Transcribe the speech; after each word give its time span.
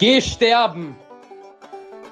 Geh 0.00 0.20
sterben! 0.20 0.94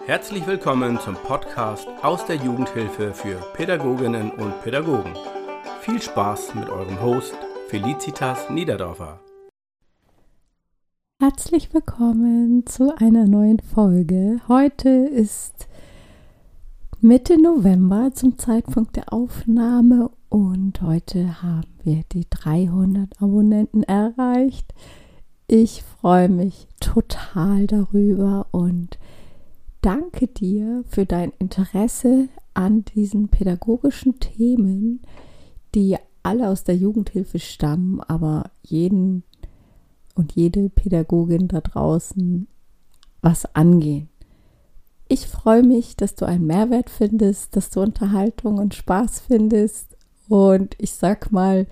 Herzlich 0.07 0.45
willkommen 0.45 0.99
zum 0.99 1.15
Podcast 1.15 1.87
aus 2.03 2.27
der 2.27 2.35
Jugendhilfe 2.35 3.15
für 3.15 3.37
Pädagoginnen 3.55 4.33
und 4.33 4.61
Pädagogen. 4.65 5.15
Viel 5.83 6.03
Spaß 6.03 6.57
mit 6.57 6.69
eurem 6.69 7.01
Host 7.01 7.37
Felicitas 7.69 8.51
Niederdorfer. 8.51 9.21
Herzlich 11.23 11.73
willkommen 11.73 12.67
zu 12.67 12.93
einer 12.97 13.29
neuen 13.29 13.61
Folge. 13.61 14.41
Heute 14.49 14.89
ist 14.89 15.69
Mitte 17.01 17.41
November 17.41 18.11
zum 18.13 18.37
Zeitpunkt 18.37 18.97
der 18.97 19.13
Aufnahme 19.13 20.11
und 20.29 20.83
heute 20.83 21.41
haben 21.41 21.79
wir 21.85 22.03
die 22.11 22.27
300 22.29 23.23
Abonnenten 23.23 23.85
erreicht. 23.85 24.75
Ich 25.49 25.85
freue 25.85 26.29
mich 26.29 26.67
total 26.81 27.69
darüber 27.69 28.49
und 28.51 28.99
danke 29.81 30.27
dir 30.27 30.83
für 30.89 31.07
dein 31.07 31.33
Interesse 31.39 32.29
an 32.53 32.85
diesen 32.85 33.29
pädagogischen 33.29 34.19
Themen, 34.19 35.03
die 35.77 35.99
alle 36.25 36.49
aus 36.49 36.65
der 36.65 36.75
Jugendhilfe 36.75 37.39
stammen, 37.39 38.01
aber 38.01 38.51
jeden 38.63 39.23
und 40.17 40.33
jede 40.33 40.69
Pädagogin 40.69 41.47
da 41.47 41.61
draußen 41.61 42.49
was 43.23 43.55
angehen. 43.55 44.09
Ich 45.07 45.29
freue 45.29 45.63
mich, 45.63 45.95
dass 45.95 46.17
du 46.17 46.27
einen 46.27 46.47
Mehrwert 46.47 46.91
findest, 46.91 47.55
dass 47.55 47.71
du 47.71 47.83
Unterhaltung 47.83 48.59
und 48.59 48.75
Spaß 48.75 49.21
findest 49.21 49.97
und 50.29 50.75
ich 50.79 50.95
sag 50.95 51.31
mal 51.31 51.69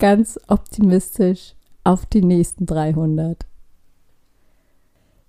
ganz 0.00 0.40
optimistisch, 0.48 1.54
auf 1.84 2.06
die 2.06 2.22
nächsten 2.22 2.66
300. 2.66 3.46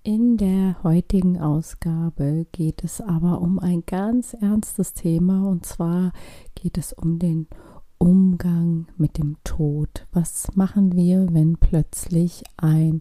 In 0.02 0.36
der 0.36 0.82
heutigen 0.82 1.40
Ausgabe 1.40 2.46
geht 2.52 2.84
es 2.84 3.00
aber 3.00 3.40
um 3.40 3.58
ein 3.58 3.84
ganz 3.86 4.34
ernstes 4.34 4.92
Thema 4.92 5.48
und 5.48 5.64
zwar 5.64 6.12
geht 6.54 6.76
es 6.76 6.92
um 6.92 7.18
den 7.18 7.46
Umgang 7.98 8.86
mit 8.98 9.16
dem 9.16 9.36
Tod. 9.44 10.06
Was 10.12 10.54
machen 10.54 10.94
wir, 10.94 11.32
wenn 11.32 11.56
plötzlich 11.56 12.44
ein 12.58 13.00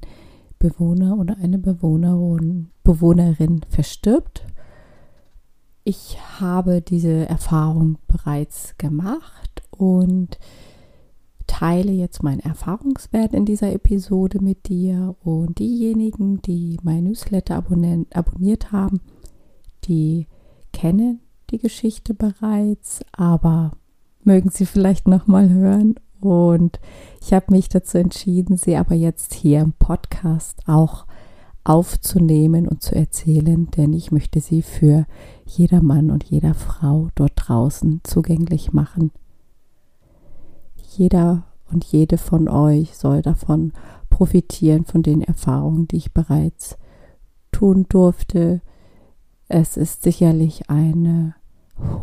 Bewohner 0.60 1.18
oder 1.18 1.38
eine 1.38 1.60
Bewohnerin, 1.60 2.70
Bewohnerin 2.84 3.62
verstirbt? 3.68 4.46
Ich 5.84 6.18
habe 6.40 6.82
diese 6.82 7.28
Erfahrung 7.28 7.98
bereits 8.08 8.78
gemacht 8.78 9.62
und 9.72 10.40
teile 11.48 11.92
jetzt 11.92 12.24
meinen 12.24 12.40
Erfahrungswert 12.40 13.34
in 13.34 13.46
dieser 13.46 13.72
Episode 13.74 14.40
mit 14.42 14.68
dir. 14.68 15.16
Und 15.24 15.60
diejenigen, 15.60 16.42
die 16.42 16.78
mein 16.84 17.06
Newsletter 17.06 17.56
abonniert 17.56 18.72
haben, 18.72 19.02
die 19.86 20.28
kennen 20.72 21.20
die 21.50 21.58
Geschichte 21.60 22.14
bereits, 22.14 23.02
aber 23.12 23.74
mögen 24.24 24.50
sie 24.50 24.66
vielleicht 24.66 25.08
noch 25.08 25.28
mal 25.28 25.50
hören. 25.50 25.96
Und 26.20 26.80
ich 27.22 27.34
habe 27.34 27.48
mich 27.50 27.70
dazu 27.70 27.98
entschieden, 27.98 28.58
sie 28.58 28.76
aber 28.76 28.96
jetzt 28.96 29.34
hier 29.34 29.60
im 29.60 29.74
Podcast 29.74 30.62
auch 30.68 31.06
aufzunehmen 31.66 32.68
und 32.68 32.82
zu 32.82 32.96
erzählen, 32.96 33.70
denn 33.72 33.94
ich 33.94 34.12
möchte 34.12 34.42
sie 34.42 34.62
für 34.62 35.06
jeder 35.46 35.82
Mann 35.82 36.12
und 36.12 36.24
jeder 36.26 36.54
Frau 36.54 37.10
dort 37.16 37.34
draußen 37.36 38.02
zugänglich 38.04 38.74
machen 38.74 39.12
jeder 40.98 41.44
und 41.72 41.84
jede 41.86 42.18
von 42.18 42.48
euch 42.48 42.96
soll 42.96 43.22
davon 43.22 43.74
profitieren, 44.10 44.86
von 44.86 45.02
den 45.04 45.22
Erfahrungen, 45.22 45.88
die 45.88 45.98
ich 45.98 46.14
bereits 46.14 46.78
tun 47.52 47.86
durfte. 47.90 48.62
Es 49.48 49.78
ist 49.78 50.04
sicherlich 50.04 50.70
eine 50.70 51.36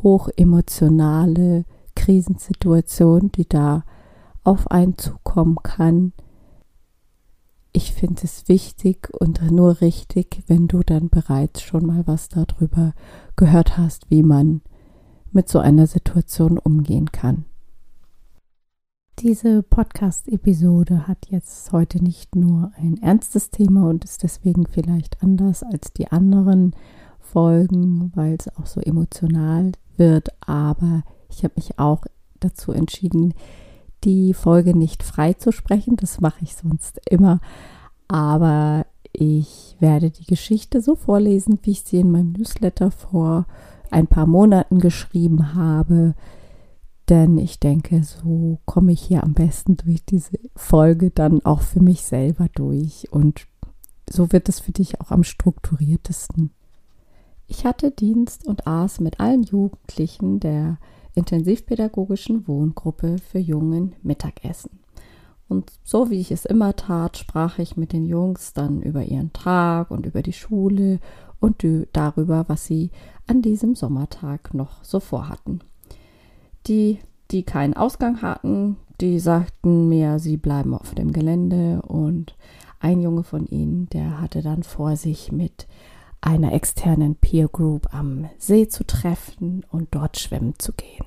hochemotionale 0.02 1.64
Krisensituation, 1.94 3.30
die 3.32 3.48
da 3.48 3.84
auf 4.42 4.70
einen 4.70 4.98
zukommen 4.98 5.56
kann. 5.62 6.12
Ich 7.72 7.92
finde 7.92 8.22
es 8.24 8.48
wichtig 8.48 9.08
und 9.12 9.40
nur 9.50 9.80
richtig, 9.80 10.42
wenn 10.48 10.66
du 10.66 10.82
dann 10.82 11.08
bereits 11.08 11.62
schon 11.62 11.86
mal 11.86 12.06
was 12.06 12.28
darüber 12.28 12.94
gehört 13.36 13.78
hast, 13.78 14.10
wie 14.10 14.24
man 14.24 14.62
mit 15.30 15.48
so 15.48 15.60
einer 15.60 15.86
Situation 15.86 16.58
umgehen 16.58 17.12
kann. 17.12 17.44
Diese 19.22 19.62
Podcast-Episode 19.62 21.06
hat 21.06 21.26
jetzt 21.28 21.72
heute 21.72 22.02
nicht 22.02 22.36
nur 22.36 22.72
ein 22.78 22.96
ernstes 23.02 23.50
Thema 23.50 23.86
und 23.86 24.02
ist 24.02 24.22
deswegen 24.22 24.66
vielleicht 24.66 25.22
anders 25.22 25.62
als 25.62 25.92
die 25.92 26.10
anderen 26.10 26.74
Folgen, 27.18 28.12
weil 28.14 28.38
es 28.40 28.48
auch 28.56 28.64
so 28.64 28.80
emotional 28.80 29.72
wird, 29.98 30.30
aber 30.40 31.02
ich 31.28 31.44
habe 31.44 31.52
mich 31.56 31.78
auch 31.78 32.06
dazu 32.40 32.72
entschieden, 32.72 33.34
die 34.04 34.32
Folge 34.32 34.74
nicht 34.74 35.02
frei 35.02 35.34
zu 35.34 35.52
sprechen. 35.52 35.96
Das 35.96 36.22
mache 36.22 36.42
ich 36.42 36.56
sonst 36.56 36.98
immer. 37.10 37.40
Aber 38.08 38.86
ich 39.12 39.76
werde 39.80 40.10
die 40.10 40.24
Geschichte 40.24 40.80
so 40.80 40.94
vorlesen, 40.94 41.58
wie 41.60 41.72
ich 41.72 41.82
sie 41.82 42.00
in 42.00 42.10
meinem 42.10 42.32
Newsletter 42.32 42.90
vor 42.90 43.44
ein 43.90 44.06
paar 44.06 44.26
Monaten 44.26 44.78
geschrieben 44.78 45.54
habe 45.54 46.14
denn 47.10 47.38
ich 47.38 47.58
denke, 47.58 48.04
so 48.04 48.60
komme 48.64 48.92
ich 48.92 49.02
hier 49.02 49.24
am 49.24 49.34
besten 49.34 49.76
durch 49.76 50.04
diese 50.04 50.38
Folge 50.54 51.10
dann 51.10 51.44
auch 51.44 51.60
für 51.60 51.80
mich 51.80 52.02
selber 52.02 52.46
durch 52.54 53.08
und 53.10 53.46
so 54.08 54.32
wird 54.32 54.48
es 54.48 54.60
für 54.60 54.72
dich 54.72 55.00
auch 55.00 55.10
am 55.10 55.24
strukturiertesten. 55.24 56.52
Ich 57.48 57.64
hatte 57.64 57.90
Dienst 57.90 58.46
und 58.46 58.66
aß 58.66 59.00
mit 59.00 59.18
allen 59.18 59.42
Jugendlichen 59.42 60.38
der 60.38 60.78
intensivpädagogischen 61.14 62.46
Wohngruppe 62.46 63.18
für 63.18 63.40
Jungen 63.40 63.96
Mittagessen. 64.02 64.78
Und 65.48 65.72
so 65.82 66.10
wie 66.10 66.20
ich 66.20 66.30
es 66.30 66.44
immer 66.44 66.76
tat, 66.76 67.18
sprach 67.18 67.58
ich 67.58 67.76
mit 67.76 67.92
den 67.92 68.04
Jungs 68.04 68.52
dann 68.52 68.82
über 68.82 69.02
ihren 69.04 69.32
Tag 69.32 69.90
und 69.90 70.06
über 70.06 70.22
die 70.22 70.32
Schule 70.32 71.00
und 71.40 71.66
darüber, 71.92 72.44
was 72.48 72.66
sie 72.66 72.92
an 73.26 73.42
diesem 73.42 73.74
Sommertag 73.74 74.54
noch 74.54 74.84
so 74.84 75.00
vorhatten. 75.00 75.60
Die, 76.66 76.98
die 77.30 77.42
keinen 77.42 77.74
Ausgang 77.74 78.22
hatten, 78.22 78.76
die 79.00 79.18
sagten 79.18 79.88
mir, 79.88 80.18
sie 80.18 80.36
bleiben 80.36 80.74
auf 80.74 80.94
dem 80.94 81.12
Gelände 81.12 81.82
und 81.82 82.36
ein 82.80 83.00
Junge 83.00 83.22
von 83.22 83.46
ihnen, 83.46 83.88
der 83.90 84.20
hatte 84.20 84.42
dann 84.42 84.62
vor 84.62 84.96
sich 84.96 85.32
mit 85.32 85.66
einer 86.20 86.52
externen 86.52 87.14
Peer 87.14 87.48
Group 87.48 87.94
am 87.94 88.28
See 88.38 88.68
zu 88.68 88.84
treffen 88.84 89.64
und 89.70 89.88
dort 89.94 90.18
schwimmen 90.18 90.54
zu 90.58 90.72
gehen. 90.72 91.06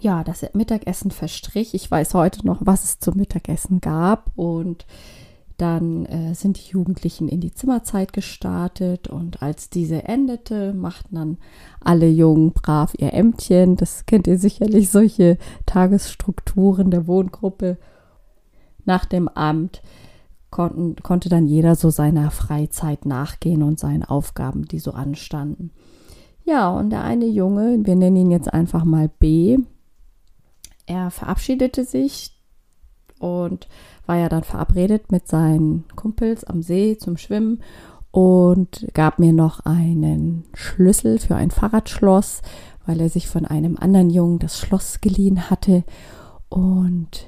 Ja, 0.00 0.22
das 0.22 0.44
Mittagessen 0.52 1.10
verstrich. 1.10 1.72
Ich 1.72 1.90
weiß 1.90 2.12
heute 2.12 2.46
noch, 2.46 2.60
was 2.64 2.84
es 2.84 2.98
zum 2.98 3.16
Mittagessen 3.16 3.80
gab 3.80 4.30
und 4.36 4.86
dann 5.56 6.06
äh, 6.06 6.34
sind 6.34 6.58
die 6.58 6.70
Jugendlichen 6.70 7.28
in 7.28 7.40
die 7.40 7.52
Zimmerzeit 7.52 8.12
gestartet 8.12 9.08
und 9.08 9.42
als 9.42 9.70
diese 9.70 10.04
endete, 10.04 10.72
machten 10.72 11.14
dann 11.14 11.38
alle 11.80 12.08
Jungen 12.08 12.52
brav 12.52 12.92
ihr 12.98 13.12
Ämtchen. 13.14 13.76
Das 13.76 14.06
kennt 14.06 14.26
ihr 14.26 14.38
sicherlich, 14.38 14.90
solche 14.90 15.38
Tagesstrukturen 15.66 16.90
der 16.90 17.06
Wohngruppe. 17.06 17.78
Nach 18.84 19.04
dem 19.04 19.28
Amt 19.28 19.82
konnten, 20.50 20.96
konnte 20.96 21.28
dann 21.28 21.46
jeder 21.46 21.76
so 21.76 21.90
seiner 21.90 22.30
Freizeit 22.30 23.06
nachgehen 23.06 23.62
und 23.62 23.78
seinen 23.78 24.02
Aufgaben, 24.02 24.66
die 24.66 24.80
so 24.80 24.92
anstanden. 24.92 25.70
Ja, 26.44 26.68
und 26.68 26.90
der 26.90 27.02
eine 27.02 27.26
Junge, 27.26 27.78
wir 27.84 27.96
nennen 27.96 28.16
ihn 28.16 28.30
jetzt 28.30 28.52
einfach 28.52 28.84
mal 28.84 29.08
B, 29.08 29.58
er 30.86 31.10
verabschiedete 31.10 31.84
sich 31.84 32.33
und 33.18 33.68
war 34.06 34.16
ja 34.16 34.28
dann 34.28 34.44
verabredet 34.44 35.10
mit 35.10 35.28
seinen 35.28 35.84
Kumpels 35.96 36.44
am 36.44 36.62
See 36.62 36.96
zum 36.98 37.16
Schwimmen 37.16 37.62
und 38.10 38.86
gab 38.94 39.18
mir 39.18 39.32
noch 39.32 39.60
einen 39.64 40.44
Schlüssel 40.54 41.18
für 41.18 41.34
ein 41.34 41.50
Fahrradschloss, 41.50 42.42
weil 42.86 43.00
er 43.00 43.08
sich 43.08 43.28
von 43.28 43.44
einem 43.44 43.76
anderen 43.76 44.10
Jungen 44.10 44.38
das 44.38 44.58
Schloss 44.58 45.00
geliehen 45.00 45.50
hatte. 45.50 45.84
Und 46.48 47.26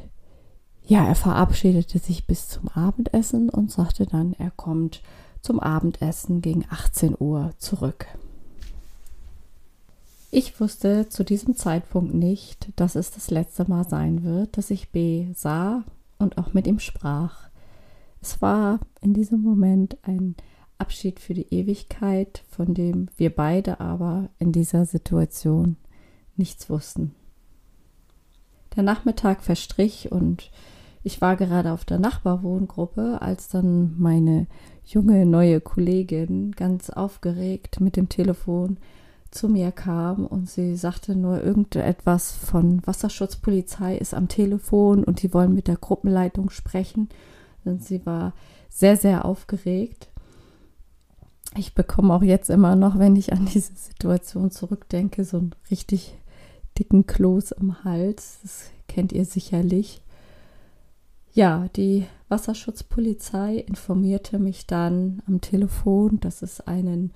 ja, 0.85 1.05
er 1.05 1.17
verabschiedete 1.17 1.99
sich 1.99 2.27
bis 2.27 2.49
zum 2.49 2.69
Abendessen 2.69 3.49
und 3.49 3.73
sagte 3.73 4.07
dann, 4.07 4.35
er 4.35 4.53
kommt 4.53 5.03
zum 5.43 5.59
Abendessen 5.59 6.41
gegen 6.41 6.65
18 6.71 7.17
Uhr 7.19 7.51
zurück. 7.59 8.07
Ich 10.39 10.61
wusste 10.61 11.09
zu 11.09 11.25
diesem 11.25 11.57
Zeitpunkt 11.57 12.13
nicht, 12.13 12.69
dass 12.77 12.95
es 12.95 13.11
das 13.11 13.31
letzte 13.31 13.67
Mal 13.71 13.89
sein 13.89 14.23
wird, 14.23 14.59
dass 14.59 14.71
ich 14.71 14.91
B 14.91 15.29
sah 15.33 15.83
und 16.19 16.37
auch 16.37 16.53
mit 16.53 16.67
ihm 16.67 16.79
sprach. 16.79 17.49
Es 18.21 18.43
war 18.43 18.81
in 19.01 19.15
diesem 19.15 19.41
Moment 19.41 19.97
ein 20.03 20.35
Abschied 20.77 21.21
für 21.21 21.33
die 21.33 21.55
Ewigkeit, 21.55 22.45
von 22.51 22.75
dem 22.75 23.09
wir 23.17 23.35
beide 23.35 23.81
aber 23.81 24.29
in 24.39 24.53
dieser 24.53 24.85
Situation 24.85 25.77
nichts 26.37 26.69
wussten. 26.69 27.15
Der 28.77 28.83
Nachmittag 28.83 29.43
verstrich 29.43 30.13
und 30.13 30.51
ich 31.03 31.23
war 31.23 31.37
gerade 31.37 31.73
auf 31.73 31.87
der 31.87 31.99
Nachbarwohngruppe, 31.99 33.23
als 33.23 33.49
dann 33.49 33.99
meine 33.99 34.49
junge 34.85 35.25
neue 35.25 35.63
Kollegin 35.63 36.53
ganz 36.53 36.91
aufgeregt 36.91 37.81
mit 37.81 37.97
dem 37.97 38.11
Telefon 38.11 38.77
zu 39.31 39.49
mir 39.49 39.73
kam 39.73 40.27
und 40.27 40.49
sie 40.49 40.77
sagte 40.77 41.17
nur 41.17 41.43
irgendetwas 41.43 42.33
von 42.33 42.87
Wasserschutzpolizei 42.87 43.97
ist 43.97 44.15
am 44.15 44.29
Telefon 44.29 45.05
und 45.05 45.23
die 45.23 45.33
wollen 45.35 45.55
mit 45.55 45.69
der 45.69 45.77
Gruppenleitung 45.77 46.51
sprechen. 46.51 47.09
Und 47.65 47.85
sie 47.85 48.05
war 48.07 48.33
sehr, 48.69 48.97
sehr 48.97 49.25
aufgeregt. 49.25 50.09
Ich 51.57 51.75
bekomme 51.75 52.15
auch 52.15 52.23
jetzt 52.23 52.51
immer 52.51 52.77
noch, 52.77 52.99
wenn 52.99 53.17
ich 53.17 53.33
an 53.33 53.47
diese 53.47 53.75
Situation 53.75 54.51
zurückdenke, 54.51 55.25
so 55.25 55.39
einen 55.39 55.55
richtig 55.71 56.17
dicken 56.79 57.07
Kloß 57.07 57.53
im 57.53 57.85
Hals. 57.85 58.39
Das 58.43 58.71
kennt 58.89 59.13
ihr 59.13 59.25
sicherlich. 59.25 60.03
Ja, 61.33 61.69
die 61.77 62.07
Wasserschutzpolizei 62.29 63.57
informierte 63.57 64.39
mich 64.39 64.67
dann 64.67 65.23
am 65.27 65.41
Telefon, 65.41 66.19
dass 66.21 66.43
es 66.43 66.61
einen 66.61 67.13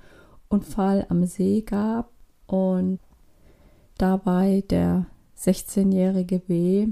Unfall 0.50 1.06
am 1.08 1.24
See 1.24 1.62
gab 1.62 2.10
und 2.46 2.98
dabei 3.96 4.64
der 4.68 5.06
16-jährige 5.38 6.40
B 6.40 6.88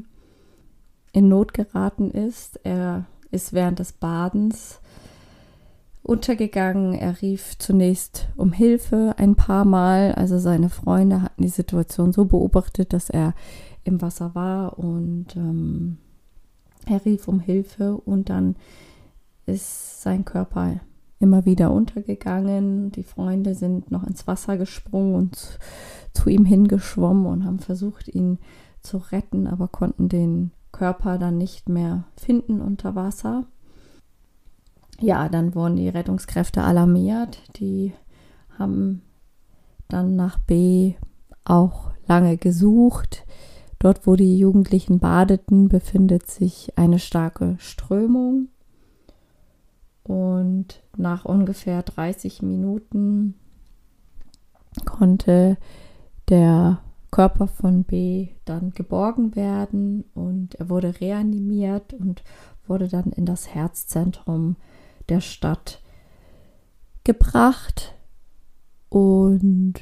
in 1.13 1.29
Not 1.29 1.53
geraten 1.53 2.11
ist. 2.11 2.61
Er 2.65 3.07
ist 3.31 3.53
während 3.53 3.81
des 3.81 3.93
Badens 3.93 4.81
untergegangen. 6.05 6.95
Er 6.95 7.21
rief 7.21 7.59
zunächst 7.59 8.29
um 8.37 8.53
Hilfe 8.53 9.15
ein 9.19 9.35
paar 9.35 9.65
Mal. 9.65 10.13
Also 10.13 10.39
seine 10.39 10.71
Freunde 10.71 11.21
hatten 11.21 11.43
die 11.43 11.49
Situation 11.49 12.13
so 12.13 12.25
beobachtet, 12.27 12.93
dass 12.93 13.11
er 13.11 13.35
im 13.83 14.01
Wasser 14.01 14.35
war 14.35 14.79
und 14.79 15.35
ähm, 15.35 15.99
er 16.87 17.05
rief 17.05 17.27
um 17.27 17.41
Hilfe 17.41 17.97
und 17.97 18.31
dann 18.31 18.55
ist 19.47 20.01
sein 20.03 20.25
Körper 20.25 20.81
immer 21.21 21.45
wieder 21.45 21.73
untergegangen. 21.73 22.93
Die 22.93 23.03
Freunde 23.03 23.55
sind 23.55 23.91
noch 23.91 24.05
ins 24.05 24.27
Wasser 24.27 24.57
gesprungen 24.57 25.15
und 25.15 25.59
zu 26.13 26.29
ihm 26.29 26.45
hingeschwommen 26.45 27.27
und 27.27 27.45
haben 27.45 27.59
versucht, 27.59 28.09
ihn 28.09 28.39
zu 28.81 28.99
retten, 28.99 29.47
aber 29.47 29.69
konnten 29.69 30.09
den 30.09 30.53
Körper 30.73 31.19
dann 31.19 31.39
nicht 31.39 31.69
mehr 31.69 32.05
finden 32.17 32.61
unter 32.61 32.95
Wasser. 32.95 33.45
Ja, 35.01 35.29
dann 35.29 35.55
wurden 35.55 35.77
die 35.77 35.89
Rettungskräfte 35.89 36.63
alarmiert. 36.63 37.43
Die 37.57 37.93
haben 38.59 39.03
dann 39.89 40.17
nach 40.17 40.39
B 40.39 40.95
auch 41.45 41.91
lange 42.07 42.37
gesucht. 42.37 43.25
Dort, 43.79 44.07
wo 44.07 44.17
die 44.17 44.39
Jugendlichen 44.39 44.99
badeten, 44.99 45.69
befindet 45.69 46.29
sich 46.29 46.77
eine 46.77 46.99
starke 46.99 47.57
Strömung. 47.59 48.49
Und 50.09 50.83
nach 50.97 51.27
ungefähr 51.27 51.83
30 51.83 52.41
Minuten 52.41 53.35
konnte 54.87 55.59
der 56.31 56.81
Körper 57.11 57.47
von 57.47 57.85
B 57.85 58.29
dann 58.47 58.71
geborgen 58.71 59.37
werden 59.37 60.05
und 60.15 60.55
er 60.55 60.71
wurde 60.71 60.99
reanimiert 61.01 61.93
und 61.93 62.23
wurde 62.67 62.89
dann 62.89 63.13
in 63.13 63.27
das 63.27 63.55
Herzzentrum 63.55 64.57
der 65.11 65.21
Stadt 65.21 65.83
gebracht. 67.05 67.95
Und 68.89 69.75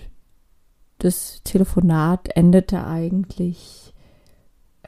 das 0.98 1.40
Telefonat 1.44 2.30
endete 2.34 2.84
eigentlich 2.84 3.94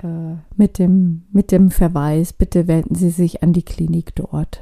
äh, 0.02 0.34
mit, 0.56 0.80
dem, 0.80 1.26
mit 1.30 1.52
dem 1.52 1.70
Verweis, 1.70 2.32
bitte 2.32 2.66
wenden 2.66 2.96
Sie 2.96 3.10
sich 3.10 3.44
an 3.44 3.52
die 3.52 3.64
Klinik 3.64 4.16
dort. 4.16 4.60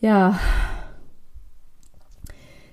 Ja, 0.00 0.38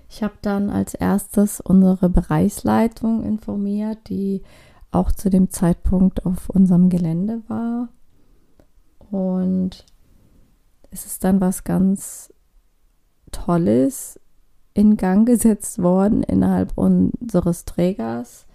ich 0.10 0.24
habe 0.24 0.36
dann 0.42 0.70
als 0.70 0.94
erstes 0.94 1.60
unsere 1.60 2.10
Bereichsleitung 2.10 3.24
informiert, 3.24 3.98
die 4.10 4.44
auch 4.92 5.12
zu 5.12 5.30
dem 5.30 5.50
Zeitpunkt 5.50 6.26
auf 6.26 6.50
unserem 6.50 6.90
Gelände 6.90 7.42
war. 7.48 7.90
Und 9.12 9.86
es 10.92 11.06
ist 11.06 11.24
dann 11.24 11.42
was 11.42 11.64
ganz 11.64 12.32
Tolles 13.32 14.20
in 14.74 14.96
Gang 14.96 15.28
gesetzt 15.28 15.82
worden 15.82 16.24
innerhalb 16.24 16.78
unseres 16.78 17.66
Trägers. 17.66 18.46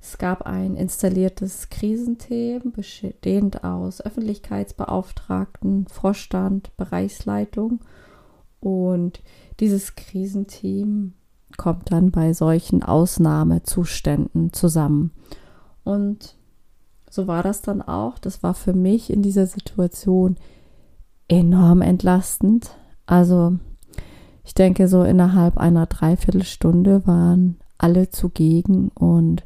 Es 0.00 0.18
gab 0.18 0.42
ein 0.42 0.76
installiertes 0.76 1.70
Krisenteam, 1.70 2.72
bestehend 2.72 3.64
aus 3.64 4.00
Öffentlichkeitsbeauftragten, 4.00 5.86
Vorstand, 5.88 6.76
Bereichsleitung. 6.76 7.80
Und 8.60 9.22
dieses 9.58 9.94
Krisenteam 9.94 11.14
kommt 11.56 11.90
dann 11.92 12.10
bei 12.10 12.32
solchen 12.32 12.82
Ausnahmezuständen 12.82 14.52
zusammen. 14.52 15.12
Und 15.84 16.36
so 17.10 17.26
war 17.26 17.42
das 17.42 17.62
dann 17.62 17.82
auch. 17.82 18.18
Das 18.18 18.42
war 18.42 18.54
für 18.54 18.72
mich 18.72 19.10
in 19.10 19.22
dieser 19.22 19.46
Situation 19.46 20.36
enorm 21.28 21.82
entlastend. 21.82 22.70
Also 23.06 23.58
ich 24.44 24.54
denke, 24.54 24.88
so 24.88 25.02
innerhalb 25.02 25.58
einer 25.58 25.86
Dreiviertelstunde 25.86 27.06
waren 27.06 27.58
alle 27.78 28.10
zugegen 28.10 28.88
und 28.90 29.44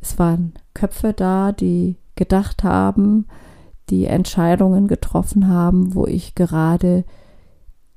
es 0.00 0.18
waren 0.18 0.54
Köpfe 0.74 1.12
da, 1.12 1.52
die 1.52 1.96
gedacht 2.16 2.64
haben, 2.64 3.26
die 3.90 4.06
Entscheidungen 4.06 4.88
getroffen 4.88 5.48
haben, 5.48 5.94
wo 5.94 6.06
ich 6.06 6.34
gerade 6.34 7.04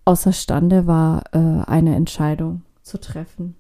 außerstande 0.06 0.88
war, 0.88 1.24
äh, 1.34 1.38
eine 1.38 1.96
Entscheidung 1.96 2.62
zu 2.81 3.00
treffen. 3.00 3.56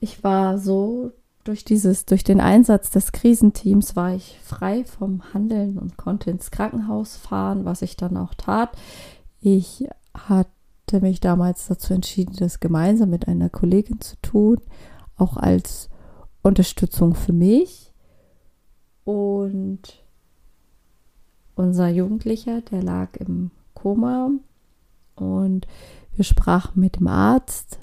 Ich 0.00 0.24
war 0.24 0.58
so 0.58 1.12
durch 1.44 1.64
dieses, 1.64 2.04
durch 2.04 2.24
den 2.24 2.40
Einsatz 2.40 2.90
des 2.90 3.12
Krisenteams 3.12 3.96
war 3.96 4.14
ich 4.14 4.38
frei 4.42 4.84
vom 4.84 5.32
Handeln 5.32 5.78
und 5.78 5.96
konnte 5.96 6.30
ins 6.30 6.50
Krankenhaus 6.50 7.16
fahren, 7.16 7.64
was 7.64 7.82
ich 7.82 7.96
dann 7.96 8.16
auch 8.16 8.34
tat. 8.34 8.76
Ich 9.40 9.88
hatte 10.14 11.00
mich 11.00 11.20
damals 11.20 11.66
dazu 11.66 11.94
entschieden, 11.94 12.36
das 12.38 12.60
gemeinsam 12.60 13.10
mit 13.10 13.28
einer 13.28 13.48
Kollegin 13.48 14.00
zu 14.00 14.16
tun, 14.20 14.60
auch 15.16 15.36
als 15.36 15.88
Unterstützung 16.42 17.14
für 17.14 17.32
mich. 17.32 17.92
Und 19.04 20.04
unser 21.58 21.88
Jugendlicher, 21.88 22.60
der 22.62 22.82
lag 22.82 23.16
im 23.16 23.50
Koma 23.74 24.30
und 25.16 25.66
wir 26.14 26.24
sprachen 26.24 26.80
mit 26.80 26.96
dem 26.96 27.06
Arzt 27.06 27.78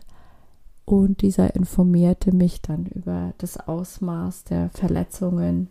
und 0.86 1.22
dieser 1.22 1.56
informierte 1.56 2.34
mich 2.34 2.62
dann 2.62 2.86
über 2.86 3.34
das 3.38 3.58
Ausmaß 3.58 4.46
der 4.46 4.70
Verletzungen, 4.70 5.70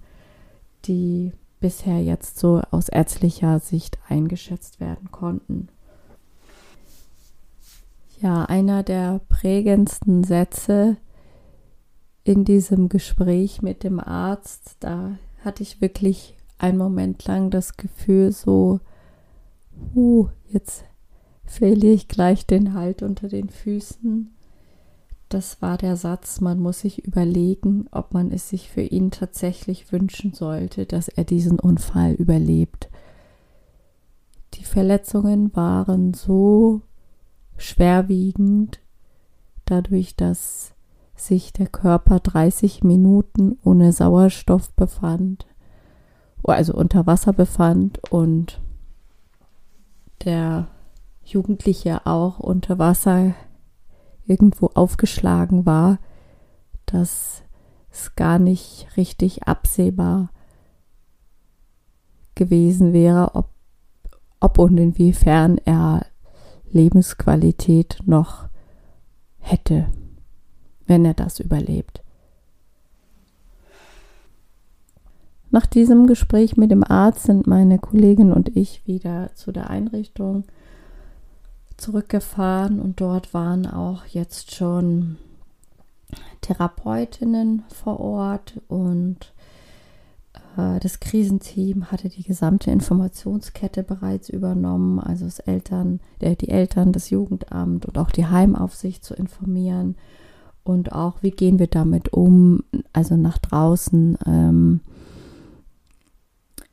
die 0.87 1.32
bisher 1.61 2.02
jetzt 2.02 2.38
so 2.38 2.61
aus 2.70 2.88
ärztlicher 2.88 3.58
Sicht 3.61 3.99
eingeschätzt 4.08 4.80
werden 4.80 5.11
konnten. 5.11 5.68
Ja, 8.20 8.44
einer 8.44 8.82
der 8.82 9.20
prägendsten 9.28 10.25
Sätze 10.25 10.96
in 12.23 12.44
diesem 12.44 12.88
Gespräch 12.88 13.62
mit 13.62 13.82
dem 13.82 14.00
Arzt, 14.00 14.76
da 14.80 15.16
hatte 15.44 15.62
ich 15.62 15.80
wirklich 15.80 16.34
einen 16.58 16.78
Moment 16.78 17.25
lang 17.26 17.50
das 17.50 17.76
Gefühl 17.76 18.32
so, 18.32 18.80
uh, 19.94 20.28
jetzt 20.49 20.84
verliere 21.44 21.94
ich 21.94 22.08
gleich 22.08 22.46
den 22.46 22.75
Halt 22.75 23.02
unter 23.02 23.28
den 23.28 23.49
Füßen 23.49 24.34
das 25.34 25.61
war 25.61 25.76
der 25.78 25.96
Satz, 25.96 26.40
man 26.40 26.61
muss 26.61 26.80
sich 26.80 27.04
überlegen, 27.04 27.87
ob 27.90 28.14
man 28.14 28.30
es 28.30 28.49
sich 28.49 28.70
für 28.70 28.82
ihn 28.82 29.11
tatsächlich 29.11 29.90
wünschen 29.90 30.32
sollte, 30.32 30.87
dass 30.87 31.08
er 31.08 31.25
diesen 31.25 31.58
Unfall 31.58 32.12
überlebt. 32.12 32.88
Die 34.54 34.64
Verletzungen 34.64 35.54
waren 35.56 36.14
so 36.14 36.82
schwerwiegend, 37.56 38.80
dadurch, 39.64 40.14
dass 40.14 40.73
sich 41.16 41.52
der 41.52 41.66
Körper 41.66 42.20
30 42.20 42.84
Minuten 42.84 43.58
ohne 43.64 43.92
Sauerstoff 43.92 44.73
befand, 44.75 45.46
also 46.52 46.74
unter 46.74 47.06
Wasser 47.06 47.32
befand 47.32 48.00
und 48.10 48.60
der 50.24 50.68
Jugendliche 51.24 52.06
auch 52.06 52.38
unter 52.38 52.78
Wasser 52.78 53.34
irgendwo 54.26 54.70
aufgeschlagen 54.74 55.66
war, 55.66 55.98
dass 56.86 57.42
es 57.90 58.14
gar 58.14 58.38
nicht 58.38 58.88
richtig 58.96 59.44
absehbar 59.44 60.30
gewesen 62.34 62.92
wäre, 62.92 63.34
ob, 63.34 63.50
ob 64.40 64.58
und 64.58 64.76
inwiefern 64.78 65.58
er 65.64 66.06
Lebensqualität 66.70 67.98
noch 68.04 68.48
hätte, 69.38 69.86
wenn 70.86 71.04
er 71.04 71.14
das 71.14 71.38
überlebt. 71.38 72.03
Nach 75.54 75.66
diesem 75.66 76.08
Gespräch 76.08 76.56
mit 76.56 76.73
dem 76.73 76.82
Arzt 76.82 77.23
sind 77.23 77.46
meine 77.46 77.78
Kollegin 77.78 78.32
und 78.32 78.56
ich 78.56 78.84
wieder 78.88 79.30
zu 79.37 79.52
der 79.52 79.70
Einrichtung 79.70 80.42
zurückgefahren 81.76 82.80
und 82.80 83.00
dort 83.00 83.32
waren 83.34 83.64
auch 83.68 84.04
jetzt 84.04 84.52
schon 84.52 85.16
Therapeutinnen 86.40 87.62
vor 87.68 88.00
Ort 88.00 88.61
und 88.66 89.32
äh, 90.56 90.80
das 90.80 90.99
Krisenteam 90.99 91.92
hatte 91.92 92.08
die 92.08 92.25
gesamte 92.25 92.73
Informationskette 92.73 93.84
bereits 93.84 94.28
übernommen, 94.28 94.99
also 94.99 95.25
das 95.25 95.38
Eltern, 95.38 96.00
äh, 96.18 96.34
die 96.34 96.49
Eltern, 96.49 96.90
das 96.90 97.11
Jugendamt 97.11 97.87
und 97.87 97.96
auch 97.96 98.11
die 98.11 98.26
Heimaufsicht 98.26 99.04
zu 99.04 99.14
informieren. 99.14 99.94
Und 100.64 100.90
auch 100.90 101.23
wie 101.23 101.30
gehen 101.30 101.61
wir 101.61 101.68
damit 101.68 102.12
um, 102.12 102.64
also 102.92 103.16
nach 103.16 103.38
draußen, 103.38 104.18
ähm, 104.26 104.80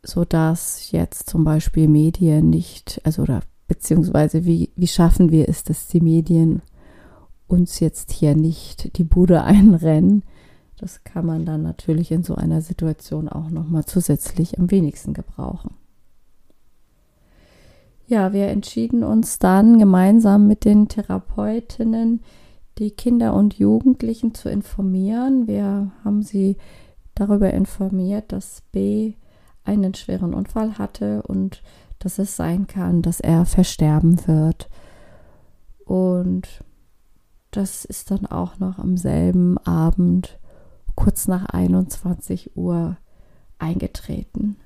so 0.03 0.25
dass 0.25 0.91
jetzt 0.91 1.29
zum 1.29 1.43
Beispiel 1.43 1.87
Medien 1.87 2.49
nicht, 2.49 3.01
also 3.03 3.23
oder 3.23 3.41
beziehungsweise 3.67 4.45
wie, 4.45 4.71
wie 4.75 4.87
schaffen 4.87 5.31
wir 5.31 5.47
es, 5.47 5.63
dass 5.63 5.87
die 5.87 6.01
Medien 6.01 6.61
uns 7.47 7.79
jetzt 7.79 8.11
hier 8.11 8.35
nicht 8.35 8.97
die 8.97 9.03
Bude 9.03 9.43
einrennen. 9.43 10.23
Das 10.77 11.03
kann 11.03 11.25
man 11.25 11.45
dann 11.45 11.61
natürlich 11.61 12.11
in 12.11 12.23
so 12.23 12.33
einer 12.35 12.61
Situation 12.61 13.29
auch 13.29 13.49
nochmal 13.49 13.85
zusätzlich 13.85 14.57
am 14.57 14.71
wenigsten 14.71 15.13
gebrauchen. 15.13 15.75
Ja, 18.07 18.33
wir 18.33 18.47
entschieden 18.47 19.03
uns 19.03 19.39
dann 19.39 19.79
gemeinsam 19.79 20.47
mit 20.47 20.65
den 20.65 20.89
Therapeutinnen, 20.89 22.21
die 22.77 22.91
Kinder 22.91 23.33
und 23.33 23.53
Jugendlichen 23.53 24.33
zu 24.33 24.49
informieren. 24.49 25.47
Wir 25.47 25.91
haben 26.03 26.23
sie 26.23 26.57
darüber 27.15 27.53
informiert, 27.53 28.31
dass 28.31 28.63
B 28.71 29.13
einen 29.63 29.93
schweren 29.93 30.33
Unfall 30.33 30.77
hatte 30.77 31.21
und 31.23 31.61
dass 31.99 32.19
es 32.19 32.35
sein 32.35 32.67
kann, 32.67 33.01
dass 33.01 33.19
er 33.19 33.45
versterben 33.45 34.27
wird. 34.27 34.69
Und 35.85 36.47
das 37.51 37.85
ist 37.85 38.11
dann 38.11 38.25
auch 38.25 38.59
noch 38.59 38.79
am 38.79 38.97
selben 38.97 39.57
Abend, 39.59 40.39
kurz 40.95 41.27
nach 41.27 41.45
21 41.45 42.55
Uhr, 42.55 42.97
eingetreten. 43.59 44.57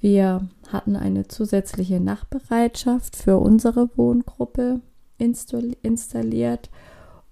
Wir 0.00 0.46
hatten 0.68 0.96
eine 0.96 1.28
zusätzliche 1.28 1.98
Nachtbereitschaft 1.98 3.16
für 3.16 3.38
unsere 3.38 3.88
Wohngruppe 3.96 4.80
installiert 5.16 6.68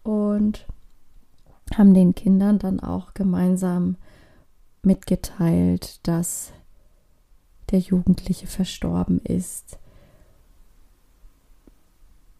und 0.03 0.67
haben 1.77 1.93
den 1.93 2.15
Kindern 2.15 2.59
dann 2.59 2.81
auch 2.81 3.13
gemeinsam 3.13 3.97
mitgeteilt, 4.85 6.07
dass 6.07 6.53
der 7.71 7.79
Jugendliche 7.79 8.47
verstorben 8.47 9.19
ist. 9.21 9.79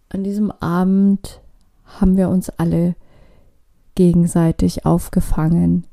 An 0.09 0.25
diesem 0.25 0.51
Abend 0.51 1.41
haben 1.85 2.17
wir 2.17 2.29
uns 2.29 2.51
alle 2.51 2.95
gegenseitig 3.95 4.85
aufgefangen. 4.85 5.87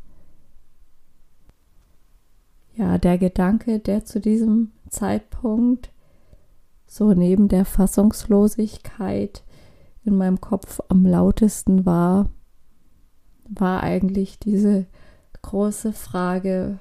Ja, 2.75 2.97
der 2.97 3.17
Gedanke, 3.17 3.79
der 3.79 4.05
zu 4.05 4.19
diesem 4.19 4.71
Zeitpunkt 4.89 5.91
so 6.87 7.13
neben 7.13 7.47
der 7.47 7.65
Fassungslosigkeit 7.65 9.43
in 10.03 10.15
meinem 10.15 10.41
Kopf 10.41 10.79
am 10.89 11.05
lautesten 11.05 11.85
war, 11.85 12.29
war 13.47 13.83
eigentlich 13.83 14.39
diese 14.39 14.85
große 15.41 15.93
Frage, 15.93 16.79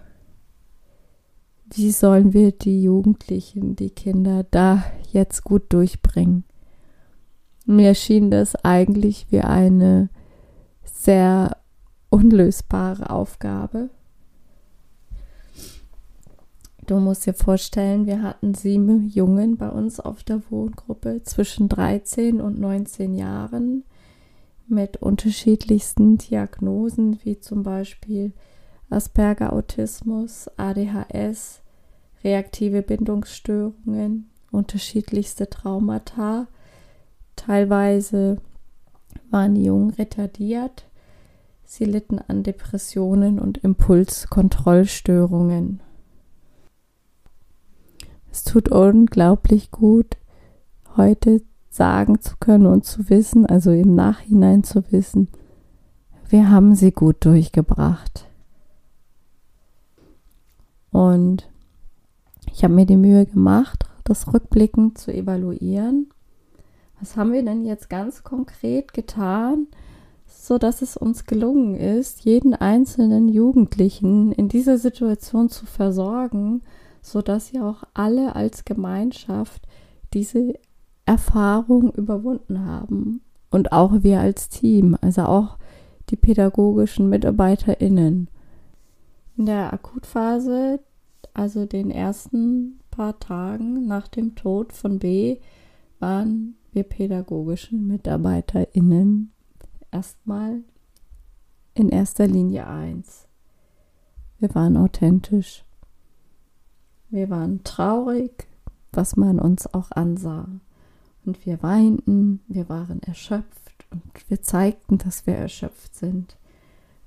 wie 1.71 1.91
sollen 1.91 2.33
wir 2.33 2.53
die 2.53 2.83
Jugendlichen, 2.83 3.77
die 3.77 3.91
Kinder 3.91 4.45
da 4.51 4.85
jetzt 5.13 5.45
gut 5.45 5.73
durchbringen? 5.73 6.45
Mir 7.67 7.95
schien 7.95 8.31
das 8.31 8.55
eigentlich 8.65 9.27
wie 9.31 9.43
eine 9.43 10.09
sehr 10.85 11.57
unlösbare 12.09 13.11
Aufgabe. 13.11 13.91
Du 16.87 16.99
musst 17.01 17.27
dir 17.27 17.35
vorstellen, 17.35 18.07
wir 18.07 18.23
hatten 18.23 18.55
sieben 18.55 19.09
Jungen 19.09 19.59
bei 19.59 19.69
uns 19.69 20.01
auf 20.01 20.25
der 20.25 20.41
Wohngruppe 20.49 21.23
zwischen 21.23 21.69
13 21.69 22.41
und 22.41 22.59
19 22.59 23.15
Jahren 23.15 23.85
mit 24.69 24.99
unterschiedlichsten 24.99 26.19
Diagnosen, 26.19 27.19
wie 27.25 27.41
zum 27.41 27.63
Beispiel 27.63 28.35
Asperger 28.91 29.53
Autismus, 29.53 30.51
ADHS, 30.57 31.63
reaktive 32.25 32.83
Bindungsstörungen, 32.83 34.31
unterschiedlichste 34.51 35.49
Traumata. 35.51 36.49
Teilweise 37.37 38.39
waren 39.31 39.55
die 39.55 39.65
Jungen 39.65 39.91
retardiert. 39.91 40.87
Sie 41.65 41.85
litten 41.85 42.19
an 42.19 42.43
Depressionen 42.43 43.39
und 43.39 43.59
Impulskontrollstörungen. 43.59 45.81
Es 48.31 48.45
tut 48.45 48.71
unglaublich 48.71 49.71
gut, 49.71 50.17
heute 50.97 51.43
sagen 51.79 52.21
zu 52.21 52.35
können 52.39 52.67
und 52.67 52.85
zu 52.85 53.09
wissen, 53.09 53.47
also 53.47 53.71
im 53.71 53.95
Nachhinein 53.95 54.65
zu 54.65 54.83
wissen, 54.91 55.29
wir 56.29 56.51
haben 56.51 56.75
sie 56.75 56.93
gut 56.93 57.25
durchgebracht. 57.25 58.27
Und 60.91 61.49
ich 62.53 62.65
habe 62.65 62.75
mir 62.75 62.85
die 62.85 62.97
Mühe 62.97 63.25
gemacht, 63.25 63.87
das 64.05 64.33
rückblickend 64.33 64.99
zu 64.99 65.15
evaluieren. 65.15 66.09
Was 66.99 67.17
haben 67.17 67.33
wir 67.33 67.45
denn 67.45 67.65
jetzt 67.65 67.89
ganz 67.89 68.25
konkret 68.25 68.93
getan, 68.93 69.69
so 70.27 70.59
dass 70.59 70.83
es 70.83 70.97
uns 70.97 71.25
gelungen 71.25 71.77
ist, 71.77 72.25
jeden 72.25 72.55
einzelnen 72.55 73.29
Jugendlichen 73.29 74.33
in 74.33 74.49
dieser 74.49 74.79
Situation 74.79 75.49
zu 75.49 75.65
versorgen, 75.65 76.63
so 77.01 77.23
dass 77.23 77.49
sie 77.49 77.61
auch 77.61 77.85
alle 77.95 78.35
als 78.35 78.65
Gemeinschaft 78.65 79.63
diese 80.13 80.55
Erfahrung 81.09 81.91
überwunden 81.95 82.67
haben 82.67 83.23
und 83.49 83.73
auch 83.73 84.03
wir 84.03 84.21
als 84.21 84.51
Team, 84.51 84.95
also 85.01 85.23
auch 85.23 85.57
die 86.11 86.17
pädagogischen 86.17 87.09
MitarbeiterInnen. 87.09 88.29
In 89.39 89.47
der 89.47 89.73
Akutphase, 89.73 90.81
also 91.33 91.65
den 91.65 91.91
ersten 91.91 92.81
paar 92.91 93.19
Tagen 93.19 93.87
nach 93.87 94.07
dem 94.09 94.35
Tod 94.35 94.75
von 94.75 94.99
B, 94.99 95.39
waren 95.99 96.57
wir 96.73 96.83
pädagogischen 96.83 97.87
MitarbeiterInnen 97.87 99.33
erstmal 99.91 100.61
in 101.73 101.89
erster 101.89 102.27
Linie 102.27 102.67
eins. 102.67 103.27
Wir 104.39 104.55
waren 104.55 104.77
authentisch. 104.77 105.65
Wir 107.09 107.31
waren 107.31 107.65
traurig, 107.65 108.47
was 108.93 109.17
man 109.17 109.41
uns 109.41 109.73
auch 109.73 109.91
ansah. 109.93 110.49
Und 111.25 111.45
wir 111.45 111.63
weinten, 111.63 112.41
wir 112.49 112.69
waren 112.69 113.03
erschöpft 113.03 113.87
und 113.91 114.03
wir 114.29 114.43
zeigten, 114.43 114.99
dass 114.99 115.27
wir 115.27 115.35
erschöpft 115.35 115.95
sind. 115.95 116.37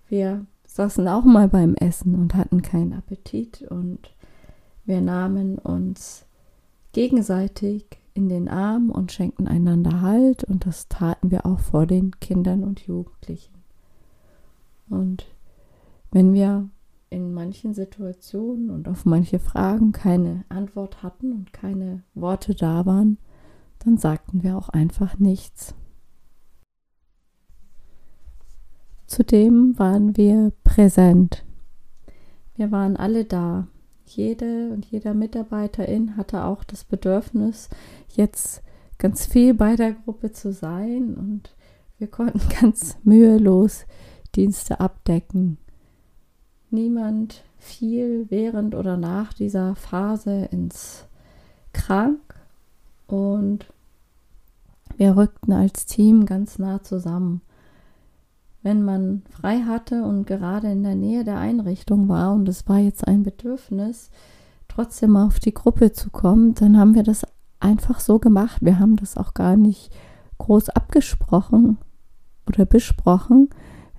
Wir 0.08 0.46
saßen 0.66 1.08
auch 1.08 1.24
mal 1.24 1.48
beim 1.48 1.76
Essen 1.76 2.16
und 2.16 2.36
hatten 2.36 2.62
keinen 2.62 2.94
Appetit 2.94 3.64
und 3.64 4.14
wir 4.86 5.02
nahmen 5.02 5.58
uns 5.58 6.26
gegenseitig 6.94 7.86
in 8.14 8.30
den 8.30 8.50
Arm 8.50 8.90
und 8.90 9.12
schenkten 9.12 9.48
einander 9.48 10.02
Halt 10.02 10.44
und 10.44 10.66
das 10.66 10.88
taten 10.88 11.32
wir 11.32 11.46
auch 11.46 11.60
vor 11.60 11.86
den 11.86 12.20
Kindern 12.20 12.64
und 12.64 12.82
Jugendlichen. 12.82 13.54
Und 14.90 15.26
wenn 16.12 16.34
wir 16.34 16.70
in 17.10 17.34
manchen 17.34 17.74
Situationen 17.74 18.70
und 18.70 18.88
auf 18.88 19.06
manche 19.06 19.40
Fragen 19.40 19.92
keine 19.92 20.46
Antwort 20.50 21.04
hatten 21.04 21.32
und 21.34 21.54
keine 21.54 22.04
Worte 22.14 22.56
da 22.56 22.86
waren, 22.86 23.18
dann 23.84 23.98
sagten 23.98 24.44
wir 24.44 24.58
auch 24.58 24.70
einfach 24.70 25.20
nichts. 25.20 25.76
Zudem 29.08 29.78
waren 29.78 30.16
wir 30.16 30.54
präsent. 30.64 31.44
Wir 32.56 32.72
waren 32.72 32.96
alle 32.96 33.26
da. 33.26 33.68
Jede 34.06 34.72
und 34.72 34.86
jeder 34.86 35.14
Mitarbeiterin 35.14 36.18
hatte 36.18 36.44
auch 36.44 36.64
das 36.64 36.84
Bedürfnis, 36.84 37.70
jetzt 38.16 38.62
ganz 38.98 39.26
viel 39.26 39.54
bei 39.54 39.76
der 39.76 39.94
Gruppe 39.94 40.32
zu 40.32 40.52
sein 40.52 41.16
und 41.16 41.56
wir 41.98 42.08
konnten 42.08 42.42
ganz 42.62 42.98
mühelos 43.04 43.86
Dienste 44.36 44.80
abdecken. 44.80 45.58
Niemand 46.70 47.44
fiel 47.58 48.28
während 48.30 48.76
oder 48.76 48.96
nach 48.96 49.34
dieser 49.34 49.76
Phase 49.76 50.46
ins 50.52 51.06
Krank 51.74 52.41
und 53.12 53.66
wir 54.98 55.16
rückten 55.18 55.54
als 55.54 55.86
Team 55.86 56.26
ganz 56.26 56.60
nah 56.60 56.82
zusammen. 56.84 57.42
wenn 58.64 58.84
man 58.84 59.24
frei 59.32 59.62
hatte 59.62 60.04
und 60.04 60.28
gerade 60.28 60.72
in 60.72 60.84
der 60.84 60.94
Nähe 60.94 61.24
der 61.24 61.40
Einrichtung 61.40 62.08
war 62.08 62.32
und 62.34 62.48
es 62.48 62.70
war 62.70 62.78
jetzt 62.78 63.08
ein 63.08 63.24
Bedürfnis, 63.24 64.12
trotzdem 64.68 65.18
auf 65.18 65.40
die 65.40 65.54
Gruppe 65.54 65.94
zu 65.94 66.12
kommen, 66.12 66.54
dann 66.54 66.78
haben 66.78 66.94
wir 66.94 67.02
das 67.02 67.24
einfach 67.60 68.00
so 68.00 68.20
gemacht. 68.20 68.62
Wir 68.62 68.80
haben 68.80 68.98
das 68.98 69.18
auch 69.18 69.34
gar 69.34 69.56
nicht 69.56 69.92
groß 70.38 70.70
abgesprochen 70.70 71.80
oder 72.48 72.66
besprochen. 72.66 73.50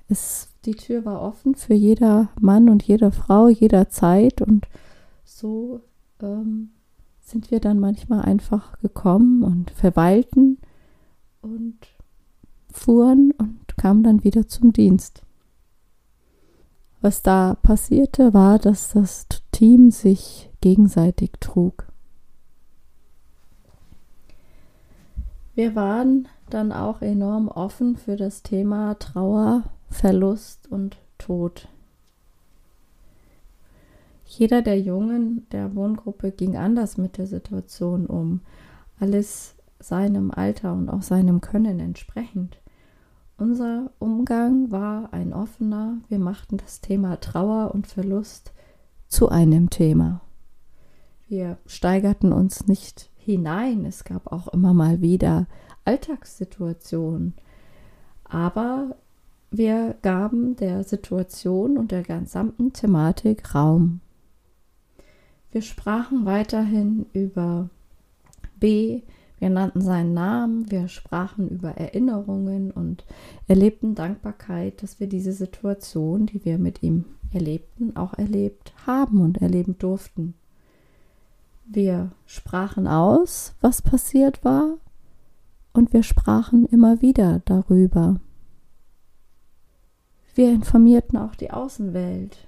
Es, 0.09 0.49
die 0.65 0.75
Tür 0.75 1.05
war 1.05 1.23
offen 1.23 1.55
für 1.55 1.75
jeder 1.75 2.29
Mann 2.41 2.69
und 2.69 2.83
jede 2.83 3.11
Frau 3.11 3.49
jederzeit 3.49 4.43
und 4.43 4.69
so 5.25 5.81
ähm, 6.21 6.71
sind 7.33 7.51
wir 7.51 7.61
dann 7.61 7.81
manchmal 7.81 8.23
einfach 8.23 8.79
gekommen 8.81 9.43
und 9.43 9.71
verweilten 9.71 10.59
und 11.41 11.79
fuhren 12.71 13.33
und 13.39 13.77
kamen 13.79 14.03
dann 14.03 14.23
wieder 14.23 14.47
zum 14.47 14.73
Dienst. 14.75 15.23
Was 17.01 17.23
da 17.23 17.57
passierte, 17.63 18.35
war, 18.35 18.59
dass 18.59 18.91
das 18.91 19.27
Team 19.51 19.91
sich 19.91 20.51
gegenseitig 20.61 21.33
trug. 21.41 21.89
Wir 25.55 25.75
waren 25.75 26.29
dann 26.51 26.71
auch 26.71 27.01
enorm 27.01 27.49
offen 27.49 27.97
für 27.97 28.17
das 28.17 28.43
Thema 28.43 28.95
Trauer, 28.99 29.65
Verlust 29.89 30.71
und 30.71 30.99
Tod. 31.19 31.69
Jeder 34.39 34.63
der 34.63 34.81
Jungen 34.81 35.47
der 35.53 35.75
Wohngruppe 35.75 36.31
ging 36.33 36.57
anders 36.57 36.97
mit 36.97 37.19
der 37.19 37.27
Situation 37.27 38.07
um, 38.07 38.41
alles 38.99 39.55
seinem 39.79 40.31
Alter 40.31 40.73
und 40.73 40.89
auch 40.89 41.03
seinem 41.03 41.43
Können 41.43 41.81
entsprechend. 41.81 42.59
Unser 43.37 43.91
Umgang 43.99 44.71
war 44.71 45.13
ein 45.13 45.35
offener, 45.35 45.99
wir 46.09 46.19
machten 46.19 46.57
das 46.57 46.81
Thema 46.81 47.21
Trauer 47.21 47.75
und 47.75 47.87
Verlust 47.87 48.55
zu 49.07 49.29
einem 49.29 49.69
Thema. 49.69 50.23
Wir 51.29 51.59
steigerten 51.67 52.33
uns 52.33 52.67
nicht 52.67 53.11
hinein, 53.17 53.85
es 53.85 54.05
gab 54.05 54.33
auch 54.33 54.49
immer 54.49 54.73
mal 54.73 55.03
wieder 55.03 55.47
Alltagssituationen, 55.85 57.35
aber 58.25 58.97
wir 59.51 59.95
gaben 60.01 60.57
der 60.57 60.85
Situation 60.85 61.77
und 61.77 61.91
der 61.91 62.03
gesamten 62.03 62.73
Thematik 62.73 63.55
Raum. 63.55 64.01
Wir 65.53 65.63
sprachen 65.63 66.25
weiterhin 66.25 67.07
über 67.13 67.69
B, 68.59 69.03
wir 69.39 69.51
nannten 69.51 69.81
seinen 69.83 70.15
Namen, 70.15 70.71
wir 70.71 70.89
sprachen 70.89 71.49
über 71.49 71.73
Erinnerungen 71.73 72.71
und 72.71 73.05
erlebten 73.49 73.95
Dankbarkeit, 73.95 74.83
dass 74.83 74.99
wir 74.99 75.09
diese 75.09 75.33
Situation, 75.33 76.27
die 76.27 76.45
wir 76.45 76.59
mit 76.59 76.83
ihm 76.83 77.05
erlebten, 77.33 77.97
auch 77.97 78.15
erlebt 78.15 78.73
haben 78.87 79.21
und 79.21 79.43
erleben 79.43 79.77
durften. 79.79 80.35
Wir 81.67 82.13
sprachen 82.25 82.87
aus, 82.87 83.55
was 83.61 83.83
passiert 83.83 84.45
war, 84.45 84.79
und 85.75 85.93
wir 85.93 86.03
sprachen 86.03 86.67
immer 86.67 87.03
wieder 87.03 87.41
darüber. 87.45 88.21
Wir 90.35 90.51
informierten 90.51 91.19
auch 91.19 91.35
die 91.35 91.51
Außenwelt. 91.51 92.47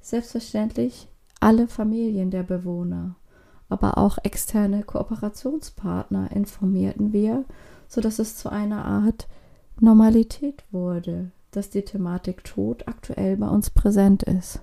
Selbstverständlich 0.00 1.09
alle 1.40 1.66
Familien 1.66 2.30
der 2.30 2.42
Bewohner, 2.42 3.16
aber 3.68 3.98
auch 3.98 4.18
externe 4.22 4.82
Kooperationspartner 4.82 6.30
informierten 6.32 7.12
wir, 7.12 7.44
sodass 7.88 8.18
es 8.18 8.36
zu 8.36 8.50
einer 8.50 8.84
Art 8.84 9.26
Normalität 9.80 10.64
wurde, 10.70 11.32
dass 11.50 11.70
die 11.70 11.82
Thematik 11.82 12.44
Tod 12.44 12.86
aktuell 12.86 13.36
bei 13.36 13.48
uns 13.48 13.70
präsent 13.70 14.22
ist. 14.22 14.60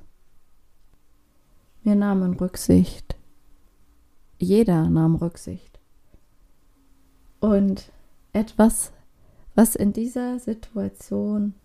Wir 1.83 1.95
nahmen 1.95 2.33
Rücksicht. 2.33 3.15
Jeder 4.37 4.89
nahm 4.89 5.15
Rücksicht. 5.15 5.79
Und 7.39 7.91
etwas, 8.33 8.91
was 9.55 9.75
in 9.75 9.93
dieser 9.93 10.39
Situation 10.39 11.55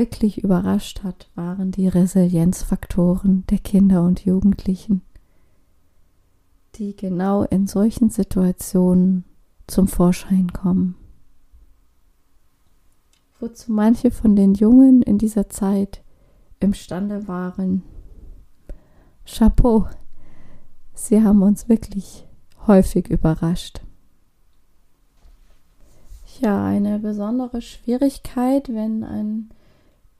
wirklich 0.00 0.42
überrascht 0.42 1.02
hat, 1.02 1.28
waren 1.34 1.72
die 1.72 1.86
Resilienzfaktoren 1.86 3.44
der 3.50 3.58
Kinder 3.58 4.02
und 4.02 4.24
Jugendlichen, 4.24 5.02
die 6.76 6.96
genau 6.96 7.42
in 7.42 7.66
solchen 7.66 8.08
Situationen 8.08 9.24
zum 9.66 9.88
Vorschein 9.88 10.54
kommen. 10.54 10.94
Wozu 13.40 13.72
manche 13.72 14.10
von 14.10 14.36
den 14.36 14.54
Jungen 14.54 15.02
in 15.02 15.18
dieser 15.18 15.50
Zeit 15.50 16.02
imstande 16.60 17.28
waren. 17.28 17.82
Chapeau, 19.26 19.86
sie 20.94 21.22
haben 21.22 21.42
uns 21.42 21.68
wirklich 21.68 22.26
häufig 22.66 23.10
überrascht. 23.10 23.82
Ja, 26.40 26.64
eine 26.64 26.98
besondere 27.00 27.60
Schwierigkeit, 27.60 28.70
wenn 28.70 29.04
ein 29.04 29.50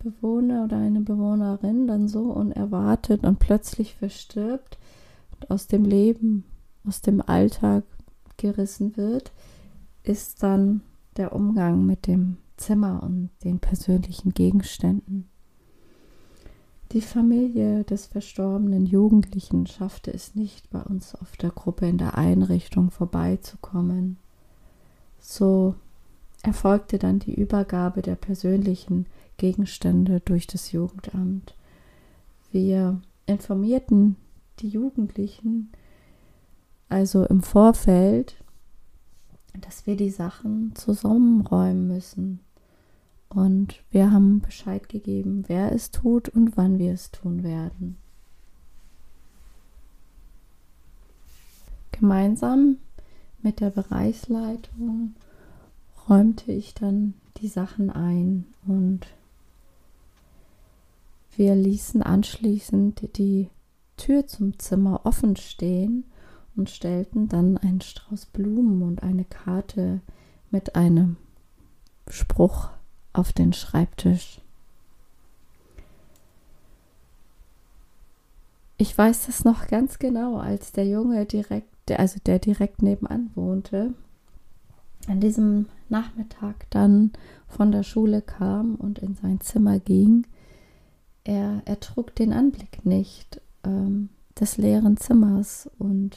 Bewohner 0.02 0.64
oder 0.64 0.78
eine 0.78 1.00
Bewohnerin 1.00 1.86
dann 1.86 2.08
so 2.08 2.32
unerwartet 2.32 3.24
und 3.24 3.38
plötzlich 3.38 3.94
verstirbt 3.94 4.78
und 5.32 5.50
aus 5.50 5.66
dem 5.66 5.84
Leben, 5.84 6.44
aus 6.86 7.00
dem 7.00 7.20
Alltag 7.20 7.84
gerissen 8.36 8.96
wird, 8.96 9.32
ist 10.02 10.42
dann 10.42 10.80
der 11.16 11.34
Umgang 11.34 11.84
mit 11.86 12.06
dem 12.06 12.38
Zimmer 12.56 13.02
und 13.02 13.30
den 13.44 13.58
persönlichen 13.60 14.32
Gegenständen. 14.32 15.28
Die 16.92 17.02
Familie 17.02 17.84
des 17.84 18.06
verstorbenen 18.06 18.84
Jugendlichen 18.84 19.66
schaffte 19.66 20.12
es 20.12 20.34
nicht, 20.34 20.70
bei 20.70 20.82
uns 20.82 21.14
auf 21.14 21.36
der 21.36 21.50
Gruppe 21.50 21.86
in 21.86 21.98
der 21.98 22.18
Einrichtung 22.18 22.90
vorbeizukommen. 22.90 24.16
So 25.20 25.76
erfolgte 26.42 26.98
dann 26.98 27.18
die 27.18 27.34
Übergabe 27.34 28.02
der 28.02 28.16
persönlichen 28.16 29.06
Gegenstände 29.40 30.20
durch 30.20 30.46
das 30.46 30.70
Jugendamt. 30.70 31.54
Wir 32.52 33.00
informierten 33.24 34.16
die 34.58 34.68
Jugendlichen 34.68 35.72
also 36.90 37.24
im 37.24 37.42
Vorfeld, 37.42 38.36
dass 39.58 39.86
wir 39.86 39.96
die 39.96 40.10
Sachen 40.10 40.74
zusammenräumen 40.74 41.88
müssen. 41.88 42.40
Und 43.30 43.82
wir 43.90 44.12
haben 44.12 44.40
Bescheid 44.40 44.90
gegeben, 44.90 45.44
wer 45.46 45.72
es 45.72 45.90
tut 45.90 46.28
und 46.28 46.58
wann 46.58 46.78
wir 46.78 46.92
es 46.92 47.10
tun 47.10 47.42
werden. 47.42 47.96
Gemeinsam 51.92 52.76
mit 53.40 53.60
der 53.60 53.70
Bereichsleitung 53.70 55.14
räumte 56.10 56.52
ich 56.52 56.74
dann 56.74 57.14
die 57.38 57.48
Sachen 57.48 57.88
ein 57.88 58.44
und 58.66 59.06
wir 61.36 61.54
ließen 61.54 62.02
anschließend 62.02 63.16
die 63.16 63.48
Tür 63.96 64.26
zum 64.26 64.58
Zimmer 64.58 65.02
offen 65.04 65.36
stehen 65.36 66.04
und 66.56 66.70
stellten 66.70 67.28
dann 67.28 67.58
einen 67.58 67.80
Strauß 67.80 68.26
Blumen 68.26 68.82
und 68.82 69.02
eine 69.02 69.24
Karte 69.24 70.00
mit 70.50 70.74
einem 70.74 71.16
Spruch 72.08 72.70
auf 73.12 73.32
den 73.32 73.52
Schreibtisch. 73.52 74.40
Ich 78.78 78.96
weiß 78.96 79.26
das 79.26 79.44
noch 79.44 79.66
ganz 79.66 79.98
genau, 79.98 80.38
als 80.38 80.72
der 80.72 80.86
Junge 80.86 81.26
direkt, 81.26 81.90
also 81.90 82.18
der 82.24 82.38
direkt 82.38 82.82
nebenan 82.82 83.30
wohnte, 83.34 83.92
an 85.06 85.20
diesem 85.20 85.66
Nachmittag 85.90 86.66
dann 86.70 87.12
von 87.46 87.72
der 87.72 87.82
Schule 87.82 88.22
kam 88.22 88.76
und 88.76 88.98
in 88.98 89.14
sein 89.14 89.40
Zimmer 89.40 89.78
ging, 89.78 90.26
er 91.24 91.62
ertrug 91.64 92.14
den 92.14 92.32
Anblick 92.32 92.84
nicht 92.84 93.40
ähm, 93.64 94.08
des 94.38 94.56
leeren 94.56 94.96
Zimmers 94.96 95.70
und 95.78 96.16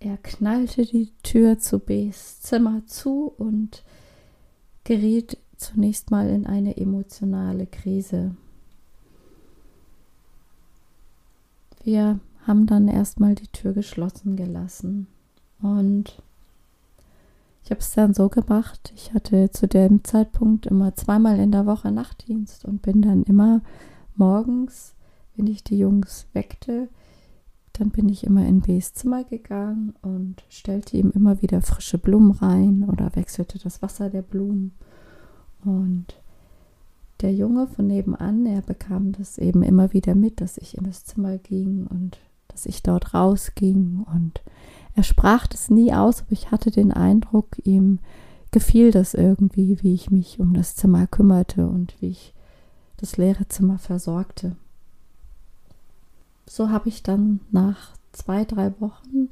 er 0.00 0.16
knallte 0.16 0.84
die 0.84 1.12
Tür 1.22 1.58
zu 1.58 1.78
Bs 1.78 2.40
Zimmer 2.40 2.82
zu 2.86 3.32
und 3.36 3.84
geriet 4.84 5.38
zunächst 5.56 6.10
mal 6.10 6.28
in 6.28 6.46
eine 6.46 6.76
emotionale 6.76 7.66
Krise. 7.66 8.34
Wir 11.84 12.18
haben 12.46 12.66
dann 12.66 12.88
erstmal 12.88 13.34
die 13.34 13.46
Tür 13.48 13.72
geschlossen 13.72 14.36
gelassen 14.36 15.06
und 15.60 16.20
ich 17.64 17.70
habe 17.70 17.80
es 17.80 17.92
dann 17.92 18.12
so 18.12 18.28
gemacht, 18.28 18.92
ich 18.96 19.14
hatte 19.14 19.50
zu 19.50 19.68
dem 19.68 20.02
Zeitpunkt 20.02 20.66
immer 20.66 20.96
zweimal 20.96 21.38
in 21.38 21.52
der 21.52 21.66
Woche 21.66 21.92
Nachtdienst 21.92 22.64
und 22.64 22.82
bin 22.82 23.02
dann 23.02 23.22
immer 23.22 23.60
morgens, 24.16 24.94
wenn 25.36 25.46
ich 25.46 25.64
die 25.64 25.78
Jungs 25.78 26.26
weckte, 26.32 26.88
dann 27.72 27.90
bin 27.90 28.08
ich 28.08 28.24
immer 28.24 28.46
in 28.46 28.60
Bs 28.60 28.94
Zimmer 28.94 29.24
gegangen 29.24 29.94
und 30.02 30.44
stellte 30.48 30.96
ihm 30.96 31.10
immer 31.10 31.40
wieder 31.40 31.62
frische 31.62 31.98
Blumen 31.98 32.32
rein 32.32 32.84
oder 32.84 33.14
wechselte 33.16 33.58
das 33.58 33.80
Wasser 33.80 34.10
der 34.10 34.22
Blumen 34.22 34.72
Und 35.64 36.20
der 37.20 37.32
Junge 37.32 37.66
von 37.66 37.86
nebenan, 37.86 38.46
er 38.46 38.62
bekam 38.62 39.12
das 39.12 39.38
eben 39.38 39.62
immer 39.62 39.92
wieder 39.92 40.14
mit, 40.14 40.40
dass 40.40 40.58
ich 40.58 40.76
in 40.76 40.84
das 40.84 41.04
Zimmer 41.04 41.38
ging 41.38 41.86
und 41.86 42.18
dass 42.48 42.66
ich 42.66 42.82
dort 42.82 43.14
rausging. 43.14 44.04
Und 44.12 44.42
er 44.94 45.04
sprach 45.04 45.46
das 45.46 45.70
nie 45.70 45.92
aus, 45.94 46.22
aber 46.22 46.32
ich 46.32 46.50
hatte 46.50 46.70
den 46.70 46.92
Eindruck, 46.92 47.56
ihm 47.64 48.00
gefiel 48.50 48.90
das 48.90 49.14
irgendwie, 49.14 49.82
wie 49.82 49.94
ich 49.94 50.10
mich 50.10 50.40
um 50.40 50.52
das 50.52 50.74
Zimmer 50.74 51.06
kümmerte 51.06 51.66
und 51.66 51.94
wie 52.00 52.08
ich 52.08 52.34
das 52.96 53.16
leere 53.16 53.48
Zimmer 53.48 53.78
versorgte. 53.78 54.56
So 56.46 56.70
habe 56.70 56.88
ich 56.88 57.02
dann 57.02 57.40
nach 57.50 57.96
zwei, 58.12 58.44
drei 58.44 58.78
Wochen 58.80 59.28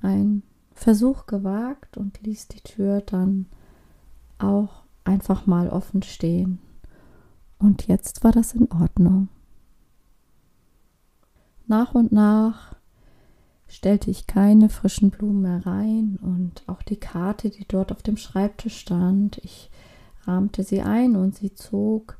einen 0.00 0.42
Versuch 0.74 1.26
gewagt 1.26 1.96
und 1.96 2.20
ließ 2.22 2.48
die 2.48 2.60
Tür 2.60 3.00
dann 3.00 3.46
auch 4.38 4.82
einfach 5.04 5.46
mal 5.46 5.68
offen 5.68 6.02
stehen. 6.02 6.58
Und 7.58 7.86
jetzt 7.86 8.24
war 8.24 8.32
das 8.32 8.52
in 8.52 8.70
Ordnung. 8.70 9.28
Nach 11.66 11.94
und 11.94 12.12
nach 12.12 12.76
stellte 13.68 14.10
ich 14.10 14.26
keine 14.26 14.68
frischen 14.68 15.10
Blumen 15.10 15.42
mehr 15.42 15.66
rein 15.66 16.18
und 16.20 16.62
auch 16.66 16.82
die 16.82 17.00
Karte, 17.00 17.50
die 17.50 17.66
dort 17.66 17.90
auf 17.90 18.02
dem 18.02 18.16
Schreibtisch 18.16 18.78
stand, 18.78 19.38
ich 19.38 19.70
rahmte 20.24 20.62
sie 20.62 20.82
ein 20.82 21.16
und 21.16 21.34
sie 21.34 21.54
zog 21.54 22.16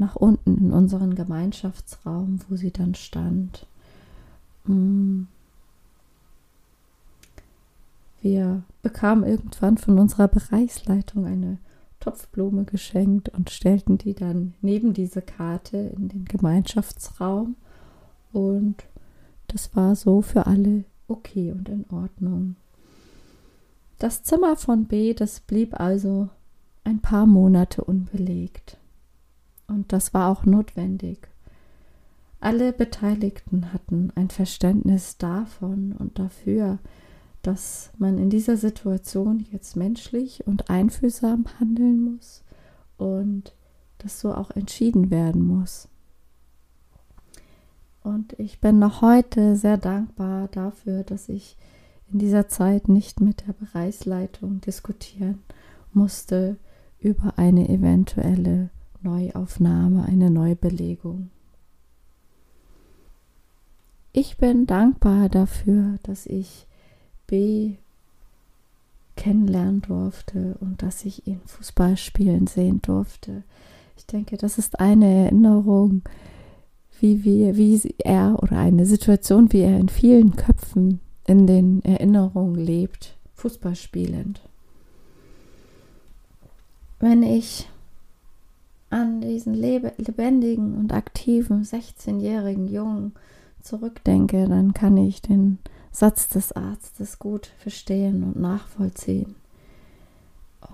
nach 0.00 0.16
unten 0.16 0.56
in 0.56 0.72
unseren 0.72 1.14
Gemeinschaftsraum, 1.14 2.40
wo 2.48 2.56
sie 2.56 2.72
dann 2.72 2.94
stand. 2.94 3.66
Mm. 4.64 5.24
Wir 8.22 8.62
bekamen 8.82 9.24
irgendwann 9.24 9.78
von 9.78 9.98
unserer 9.98 10.28
Bereichsleitung 10.28 11.26
eine 11.26 11.58
Topfblume 12.00 12.64
geschenkt 12.64 13.28
und 13.28 13.50
stellten 13.50 13.98
die 13.98 14.14
dann 14.14 14.54
neben 14.62 14.94
diese 14.94 15.22
Karte 15.22 15.76
in 15.76 16.08
den 16.08 16.24
Gemeinschaftsraum. 16.24 17.56
Und 18.32 18.76
das 19.48 19.74
war 19.76 19.96
so 19.96 20.22
für 20.22 20.46
alle 20.46 20.84
okay 21.08 21.52
und 21.52 21.68
in 21.68 21.84
Ordnung. 21.90 22.56
Das 23.98 24.22
Zimmer 24.22 24.56
von 24.56 24.86
B, 24.86 25.12
das 25.12 25.40
blieb 25.40 25.78
also 25.78 26.30
ein 26.84 27.00
paar 27.00 27.26
Monate 27.26 27.84
unbelegt. 27.84 28.79
Und 29.70 29.92
das 29.92 30.12
war 30.12 30.28
auch 30.30 30.44
notwendig. 30.44 31.28
Alle 32.40 32.72
Beteiligten 32.72 33.72
hatten 33.72 34.10
ein 34.16 34.28
Verständnis 34.28 35.16
davon 35.16 35.92
und 35.92 36.18
dafür, 36.18 36.78
dass 37.42 37.90
man 37.96 38.18
in 38.18 38.30
dieser 38.30 38.56
Situation 38.56 39.46
jetzt 39.52 39.76
menschlich 39.76 40.46
und 40.46 40.70
einfühlsam 40.70 41.44
handeln 41.58 42.02
muss 42.02 42.42
und 42.98 43.54
dass 43.98 44.20
so 44.20 44.34
auch 44.34 44.50
entschieden 44.50 45.10
werden 45.10 45.46
muss. 45.46 45.88
Und 48.02 48.32
ich 48.38 48.60
bin 48.60 48.78
noch 48.78 49.02
heute 49.02 49.54
sehr 49.54 49.76
dankbar 49.76 50.48
dafür, 50.48 51.04
dass 51.04 51.28
ich 51.28 51.56
in 52.10 52.18
dieser 52.18 52.48
Zeit 52.48 52.88
nicht 52.88 53.20
mit 53.20 53.46
der 53.46 53.52
Bereichsleitung 53.52 54.60
diskutieren 54.62 55.42
musste 55.92 56.56
über 56.98 57.34
eine 57.36 57.68
eventuelle 57.68 58.70
Neuaufnahme, 59.02 60.04
eine 60.04 60.30
Neubelegung. 60.30 61.30
Ich 64.12 64.36
bin 64.36 64.66
dankbar 64.66 65.28
dafür, 65.28 65.98
dass 66.02 66.26
ich 66.26 66.66
B 67.26 67.76
kennenlernen 69.16 69.82
durfte 69.82 70.56
und 70.60 70.82
dass 70.82 71.04
ich 71.04 71.26
ihn 71.26 71.40
Fußball 71.46 71.96
spielen 71.96 72.46
sehen 72.46 72.80
durfte. 72.82 73.44
Ich 73.96 74.06
denke, 74.06 74.36
das 74.36 74.58
ist 74.58 74.80
eine 74.80 75.24
Erinnerung, 75.24 76.02
wie 77.00 77.22
wir, 77.24 77.56
wie 77.56 77.94
er 77.98 78.38
oder 78.42 78.58
eine 78.58 78.86
Situation, 78.86 79.52
wie 79.52 79.60
er 79.60 79.78
in 79.78 79.88
vielen 79.88 80.36
Köpfen 80.36 81.00
in 81.26 81.46
den 81.46 81.84
Erinnerungen 81.84 82.56
lebt, 82.56 83.16
Fußball 83.34 83.76
spielend. 83.76 84.40
Wenn 86.98 87.22
ich 87.22 87.68
an 88.90 89.20
diesen 89.20 89.54
lebendigen 89.54 90.76
und 90.76 90.92
aktiven 90.92 91.62
16-jährigen 91.62 92.68
Jungen 92.68 93.14
zurückdenke, 93.62 94.48
dann 94.48 94.74
kann 94.74 94.96
ich 94.96 95.22
den 95.22 95.58
Satz 95.92 96.28
des 96.28 96.52
Arztes 96.52 97.18
gut 97.18 97.46
verstehen 97.58 98.22
und 98.24 98.38
nachvollziehen. 98.38 99.36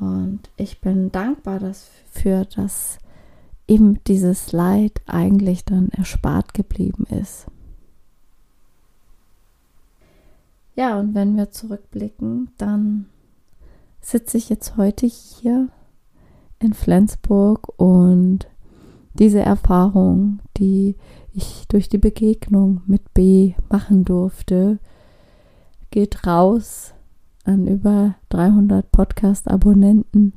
Und 0.00 0.40
ich 0.56 0.80
bin 0.80 1.12
dankbar 1.12 1.60
dafür, 1.60 2.44
dass 2.44 2.98
ihm 3.66 4.02
dieses 4.04 4.52
Leid 4.52 5.00
eigentlich 5.06 5.64
dann 5.64 5.88
erspart 5.90 6.54
geblieben 6.54 7.04
ist. 7.10 7.46
Ja, 10.74 10.98
und 10.98 11.14
wenn 11.14 11.36
wir 11.36 11.50
zurückblicken, 11.50 12.50
dann 12.58 13.06
sitze 14.00 14.36
ich 14.36 14.48
jetzt 14.48 14.76
heute 14.76 15.06
hier 15.06 15.68
in 16.58 16.72
Flensburg 16.72 17.68
und 17.78 18.48
diese 19.14 19.40
Erfahrung, 19.40 20.40
die 20.56 20.96
ich 21.32 21.66
durch 21.68 21.88
die 21.88 21.98
Begegnung 21.98 22.82
mit 22.86 23.14
B 23.14 23.54
machen 23.68 24.04
durfte, 24.04 24.78
geht 25.90 26.26
raus 26.26 26.94
an 27.44 27.66
über 27.66 28.16
300 28.30 28.90
Podcast-Abonnenten. 28.90 30.32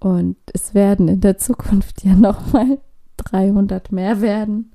Und 0.00 0.36
es 0.52 0.74
werden 0.74 1.08
in 1.08 1.20
der 1.20 1.38
Zukunft 1.38 2.04
ja 2.04 2.14
nochmal 2.16 2.78
300 3.18 3.92
mehr 3.92 4.20
werden. 4.20 4.72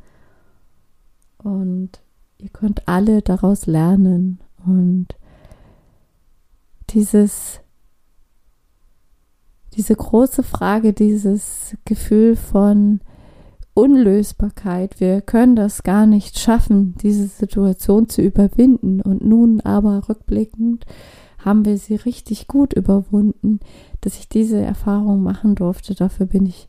Und 1.38 2.02
ihr 2.38 2.50
könnt 2.50 2.88
alle 2.88 3.22
daraus 3.22 3.66
lernen. 3.66 4.40
Und 4.66 5.08
dieses, 6.90 7.60
diese 9.78 9.96
große 9.96 10.44
Frage, 10.44 10.94
dieses 10.94 11.78
Gefühl 11.86 12.36
von, 12.36 13.00
Unlösbarkeit. 13.78 15.00
Wir 15.00 15.22
können 15.22 15.56
das 15.56 15.84
gar 15.84 16.08
nicht 16.08 16.40
schaffen, 16.40 16.96
diese 16.96 17.28
Situation 17.28 18.10
zu 18.10 18.24
überwinden. 18.24 19.02
Und 19.02 19.24
nun 19.24 19.62
aber 19.62 20.10
rückblickend 20.10 20.88
haben 21.38 21.64
wir 21.64 21.78
sie 21.78 21.94
richtig 21.94 22.48
gut 22.48 22.74
überwunden, 22.74 23.60
dass 24.02 24.18
ich 24.18 24.28
diese 24.28 24.60
Erfahrung 24.60 25.22
machen 25.22 25.54
durfte. 25.54 25.94
Dafür 25.94 26.26
bin 26.26 26.48
ich 26.48 26.68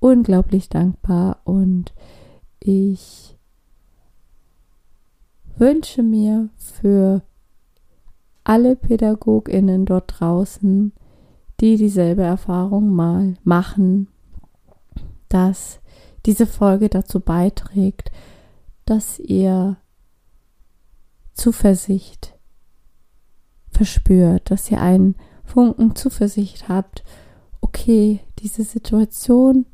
unglaublich 0.00 0.68
dankbar 0.68 1.42
und 1.44 1.94
ich 2.58 3.38
wünsche 5.56 6.02
mir 6.02 6.48
für 6.56 7.22
alle 8.42 8.74
Pädagoginnen 8.74 9.86
dort 9.86 10.12
draußen, 10.18 10.92
die 11.62 11.76
dieselbe 11.76 12.24
Erfahrung 12.24 12.90
mal 12.90 13.36
machen, 13.44 14.08
dass 15.28 15.80
diese 16.26 16.44
Folge 16.44 16.88
dazu 16.88 17.20
beiträgt, 17.20 18.10
dass 18.84 19.20
ihr 19.20 19.76
Zuversicht 21.34 22.34
verspürt, 23.70 24.50
dass 24.50 24.70
ihr 24.72 24.80
einen 24.80 25.14
Funken 25.44 25.94
Zuversicht 25.94 26.68
habt, 26.68 27.04
okay, 27.60 28.20
diese 28.40 28.64
Situation 28.64 29.66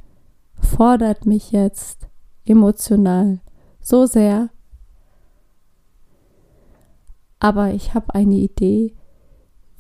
fordert 0.61 1.25
mich 1.25 1.53
jetzt 1.53 2.07
emotional 2.45 3.41
so 3.81 4.05
sehr, 4.05 4.51
aber 7.41 7.73
ich 7.73 7.95
habe 7.95 8.15
eine 8.15 8.35
Idee, 8.35 8.95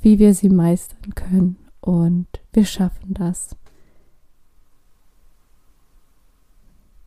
wie 0.01 0.19
wir 0.19 0.33
sie 0.33 0.49
meistern 0.49 1.15
können 1.15 1.68
und 1.89 2.27
wir 2.53 2.67
schaffen 2.67 3.15
das. 3.15 3.57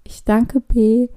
Ich 0.03 0.23
danke 0.23 0.59
B, 0.59 1.09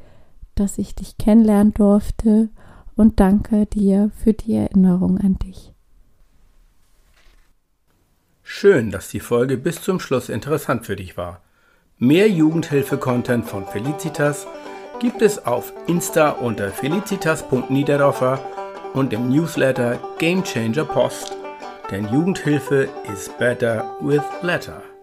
dass 0.55 0.77
ich 0.77 0.95
dich 0.95 1.17
kennenlernen 1.17 1.73
durfte 1.73 2.51
und 2.95 3.21
danke 3.21 3.65
dir 3.65 4.11
für 4.23 4.35
die 4.35 4.55
Erinnerung 4.55 5.17
an 5.19 5.39
dich. 5.39 5.73
Schön, 8.43 8.91
dass 8.91 9.09
die 9.09 9.21
Folge 9.21 9.57
bis 9.57 9.81
zum 9.81 9.99
Schluss 9.99 10.29
interessant 10.29 10.85
für 10.85 10.97
dich 10.97 11.17
war. 11.17 11.41
Mehr 11.97 12.29
Jugendhilfe-Content 12.29 13.47
von 13.47 13.67
Felicitas 13.67 14.47
gibt 15.01 15.23
es 15.23 15.47
auf 15.47 15.73
Insta 15.87 16.33
unter 16.33 16.71
felicitas.niederdorfer 16.71 18.41
und 18.93 19.15
im 19.15 19.31
Newsletter 19.31 19.99
Game 20.19 20.45
Changer 20.45 20.85
Post. 20.85 21.44
Denn 21.95 22.09
Jugendhilfe 22.13 22.89
is 23.13 23.29
better 23.39 23.85
with 24.01 24.25
letter. 24.43 24.94